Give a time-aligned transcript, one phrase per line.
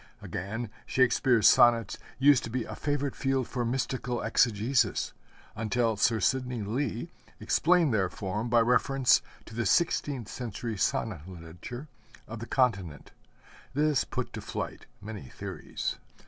[0.19, 5.13] Again, Shakespeare's sonnets used to be a favorite field for mystical exegesis,
[5.55, 11.87] until Sir Sidney Lee explained their form by reference to the sixteenth century sonnet literature
[12.27, 13.11] of the continent.
[13.75, 15.97] This put to flight many theories.